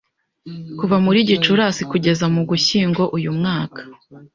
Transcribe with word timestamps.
Kuva 0.79 0.95
muri 1.05 1.19
Gicurasi 1.29 1.81
kugeza 1.91 2.25
mu 2.33 2.39
Ugushyingo 2.45 3.03
uyu 3.17 3.31
mwaka 3.37 3.81